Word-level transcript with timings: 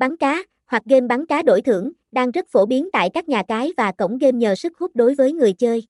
Bắn 0.00 0.16
cá, 0.16 0.42
hoặc 0.66 0.82
game 0.84 1.06
bắn 1.06 1.26
cá 1.26 1.42
đổi 1.42 1.62
thưởng, 1.62 1.92
đang 2.12 2.30
rất 2.30 2.46
phổ 2.48 2.66
biến 2.66 2.88
tại 2.92 3.10
các 3.14 3.28
nhà 3.28 3.42
cái 3.42 3.72
và 3.76 3.92
cổng 3.92 4.18
game 4.18 4.38
nhờ 4.38 4.54
sức 4.54 4.72
hút 4.78 4.90
đối 4.94 5.14
với 5.14 5.32
người 5.32 5.52
chơi. 5.52 5.82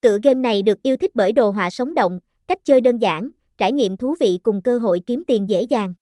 Tựa 0.00 0.18
game 0.22 0.40
này 0.40 0.62
được 0.62 0.82
yêu 0.82 0.96
thích 0.96 1.10
bởi 1.14 1.32
đồ 1.32 1.50
họa 1.50 1.70
sống 1.70 1.94
động, 1.94 2.20
cách 2.46 2.58
chơi 2.64 2.80
đơn 2.80 2.98
giản, 2.98 3.30
trải 3.58 3.72
nghiệm 3.72 3.96
thú 3.96 4.14
vị 4.20 4.38
cùng 4.42 4.62
cơ 4.62 4.78
hội 4.78 5.00
kiếm 5.06 5.22
tiền 5.26 5.48
dễ 5.48 5.62
dàng. 5.62 5.94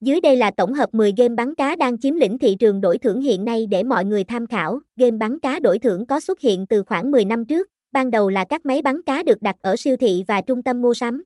Dưới 0.00 0.20
đây 0.20 0.36
là 0.36 0.50
tổng 0.50 0.74
hợp 0.74 0.94
10 0.94 1.12
game 1.16 1.34
bắn 1.34 1.54
cá 1.54 1.76
đang 1.76 1.98
chiếm 1.98 2.14
lĩnh 2.14 2.38
thị 2.38 2.54
trường 2.54 2.80
đổi 2.80 2.98
thưởng 2.98 3.20
hiện 3.20 3.44
nay 3.44 3.66
để 3.66 3.82
mọi 3.82 4.04
người 4.04 4.24
tham 4.24 4.46
khảo. 4.46 4.80
Game 4.96 5.16
bắn 5.16 5.38
cá 5.38 5.58
đổi 5.58 5.78
thưởng 5.78 6.06
có 6.06 6.20
xuất 6.20 6.40
hiện 6.40 6.66
từ 6.66 6.82
khoảng 6.82 7.10
10 7.10 7.24
năm 7.24 7.44
trước, 7.44 7.68
ban 7.92 8.10
đầu 8.10 8.28
là 8.28 8.44
các 8.44 8.66
máy 8.66 8.82
bắn 8.82 9.02
cá 9.02 9.22
được 9.22 9.42
đặt 9.42 9.56
ở 9.62 9.76
siêu 9.76 9.96
thị 9.96 10.24
và 10.28 10.40
trung 10.40 10.62
tâm 10.62 10.82
mua 10.82 10.94
sắm. 10.94 11.24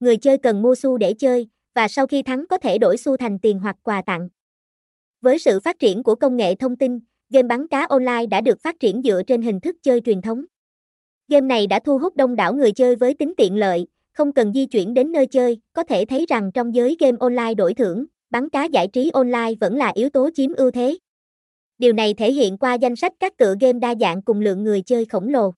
Người 0.00 0.16
chơi 0.16 0.38
cần 0.38 0.62
mua 0.62 0.74
xu 0.74 0.98
để 0.98 1.14
chơi, 1.14 1.48
và 1.74 1.88
sau 1.88 2.06
khi 2.06 2.22
thắng 2.22 2.46
có 2.46 2.58
thể 2.58 2.78
đổi 2.78 2.96
xu 2.96 3.16
thành 3.16 3.38
tiền 3.38 3.58
hoặc 3.58 3.76
quà 3.82 4.02
tặng. 4.02 4.28
Với 5.24 5.38
sự 5.38 5.60
phát 5.60 5.78
triển 5.78 6.02
của 6.02 6.14
công 6.14 6.36
nghệ 6.36 6.54
thông 6.54 6.76
tin, 6.76 7.00
game 7.30 7.48
bắn 7.48 7.68
cá 7.68 7.86
online 7.88 8.26
đã 8.26 8.40
được 8.40 8.60
phát 8.60 8.80
triển 8.80 9.02
dựa 9.04 9.22
trên 9.26 9.42
hình 9.42 9.60
thức 9.60 9.76
chơi 9.82 10.00
truyền 10.00 10.22
thống. 10.22 10.44
Game 11.28 11.46
này 11.46 11.66
đã 11.66 11.78
thu 11.78 11.98
hút 11.98 12.16
đông 12.16 12.36
đảo 12.36 12.54
người 12.54 12.72
chơi 12.72 12.96
với 12.96 13.14
tính 13.14 13.32
tiện 13.36 13.56
lợi, 13.56 13.86
không 14.12 14.32
cần 14.32 14.52
di 14.52 14.66
chuyển 14.66 14.94
đến 14.94 15.12
nơi 15.12 15.26
chơi, 15.26 15.60
có 15.72 15.84
thể 15.84 16.04
thấy 16.04 16.26
rằng 16.28 16.50
trong 16.54 16.74
giới 16.74 16.96
game 17.00 17.16
online 17.20 17.54
đổi 17.54 17.74
thưởng, 17.74 18.04
bắn 18.30 18.48
cá 18.48 18.64
giải 18.64 18.88
trí 18.88 19.10
online 19.10 19.52
vẫn 19.60 19.76
là 19.76 19.92
yếu 19.94 20.10
tố 20.10 20.30
chiếm 20.34 20.52
ưu 20.52 20.70
thế. 20.70 20.98
Điều 21.78 21.92
này 21.92 22.14
thể 22.14 22.32
hiện 22.32 22.58
qua 22.58 22.74
danh 22.74 22.96
sách 22.96 23.12
các 23.20 23.36
tựa 23.36 23.54
game 23.60 23.78
đa 23.78 23.94
dạng 24.00 24.22
cùng 24.22 24.40
lượng 24.40 24.64
người 24.64 24.82
chơi 24.82 25.04
khổng 25.04 25.28
lồ. 25.28 25.52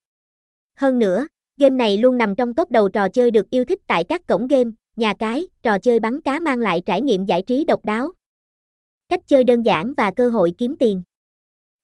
Hơn 0.76 0.98
nữa, 0.98 1.26
game 1.56 1.76
này 1.76 1.96
luôn 1.96 2.18
nằm 2.18 2.34
trong 2.34 2.54
top 2.54 2.70
đầu 2.70 2.88
trò 2.88 3.08
chơi 3.08 3.30
được 3.30 3.50
yêu 3.50 3.64
thích 3.64 3.80
tại 3.86 4.04
các 4.04 4.26
cổng 4.26 4.46
game, 4.46 4.70
nhà 4.96 5.14
cái, 5.14 5.46
trò 5.62 5.78
chơi 5.78 6.00
bắn 6.00 6.20
cá 6.20 6.40
mang 6.40 6.58
lại 6.58 6.82
trải 6.86 7.02
nghiệm 7.02 7.24
giải 7.24 7.42
trí 7.42 7.64
độc 7.64 7.84
đáo. 7.84 8.12
Cách 9.08 9.20
chơi 9.26 9.44
đơn 9.44 9.62
giản 9.62 9.94
và 9.96 10.10
cơ 10.10 10.28
hội 10.28 10.52
kiếm 10.58 10.76
tiền. 10.78 11.02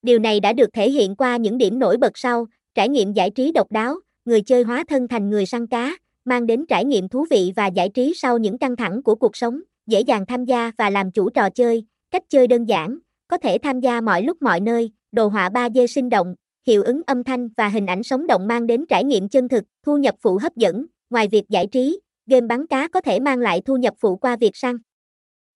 Điều 0.02 0.18
này 0.18 0.40
đã 0.40 0.52
được 0.52 0.72
thể 0.72 0.90
hiện 0.90 1.16
qua 1.16 1.36
những 1.36 1.58
điểm 1.58 1.78
nổi 1.78 1.96
bật 1.96 2.18
sau, 2.18 2.46
trải 2.74 2.88
nghiệm 2.88 3.12
giải 3.12 3.30
trí 3.30 3.52
độc 3.52 3.72
đáo, 3.72 3.96
người 4.24 4.42
chơi 4.42 4.62
hóa 4.62 4.84
thân 4.88 5.08
thành 5.08 5.30
người 5.30 5.46
săn 5.46 5.66
cá, 5.66 5.96
mang 6.24 6.46
đến 6.46 6.66
trải 6.66 6.84
nghiệm 6.84 7.08
thú 7.08 7.26
vị 7.30 7.52
và 7.56 7.66
giải 7.66 7.88
trí 7.88 8.12
sau 8.16 8.38
những 8.38 8.58
căng 8.58 8.76
thẳng 8.76 9.02
của 9.02 9.14
cuộc 9.14 9.36
sống, 9.36 9.60
dễ 9.86 10.00
dàng 10.00 10.26
tham 10.26 10.44
gia 10.44 10.70
và 10.78 10.90
làm 10.90 11.10
chủ 11.10 11.30
trò 11.30 11.50
chơi, 11.50 11.84
cách 12.10 12.22
chơi 12.28 12.46
đơn 12.46 12.64
giản, 12.64 12.98
có 13.28 13.38
thể 13.38 13.58
tham 13.62 13.80
gia 13.80 14.00
mọi 14.00 14.22
lúc 14.22 14.42
mọi 14.42 14.60
nơi, 14.60 14.90
đồ 15.12 15.28
họa 15.28 15.48
3D 15.48 15.86
sinh 15.86 16.08
động, 16.08 16.34
hiệu 16.66 16.82
ứng 16.82 17.00
âm 17.06 17.24
thanh 17.24 17.48
và 17.56 17.68
hình 17.68 17.86
ảnh 17.86 18.02
sống 18.02 18.26
động 18.26 18.46
mang 18.46 18.66
đến 18.66 18.84
trải 18.88 19.04
nghiệm 19.04 19.28
chân 19.28 19.48
thực, 19.48 19.64
thu 19.82 19.96
nhập 19.96 20.14
phụ 20.20 20.38
hấp 20.42 20.56
dẫn, 20.56 20.86
ngoài 21.10 21.28
việc 21.28 21.48
giải 21.48 21.66
trí, 21.66 22.00
game 22.26 22.46
bắn 22.46 22.66
cá 22.66 22.88
có 22.88 23.00
thể 23.00 23.20
mang 23.20 23.38
lại 23.38 23.62
thu 23.64 23.76
nhập 23.76 23.94
phụ 24.00 24.16
qua 24.16 24.36
việc 24.36 24.56
săn. 24.56 24.76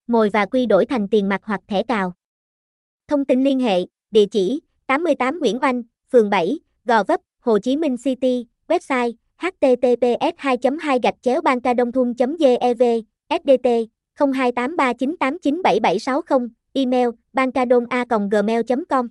Mồi 0.06 0.30
và 0.32 0.46
quy 0.46 0.66
đổi 0.66 0.86
thành 0.86 1.08
tiền 1.08 1.28
mặt 1.28 1.40
hoặc 1.44 1.60
thẻ 1.68 1.82
cào. 1.82 2.12
Thông 3.08 3.24
tin 3.24 3.44
liên 3.44 3.60
hệ, 3.60 3.80
địa 4.10 4.26
chỉ 4.26 4.60
88 4.86 5.38
Nguyễn 5.40 5.58
Oanh, 5.62 5.82
phường 6.12 6.30
7, 6.30 6.58
Gò 6.84 7.04
Vấp, 7.04 7.20
Hồ 7.40 7.58
Chí 7.58 7.76
Minh 7.76 7.96
City, 8.04 8.46
website 8.68 9.12
https 9.38 10.32
2 10.36 10.56
2 10.80 10.98
gạch 11.02 11.14
chéo 11.22 11.40
bancadongthun 11.40 12.12
gev 12.38 12.82
sdt 13.28 13.68
028398977760 14.18 16.48
email 16.72 17.08
bancadona 17.32 18.04
gmail 18.30 18.60
com 18.88 19.08